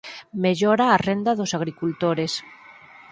[0.43, 2.31] Mellora a renda dos agricultores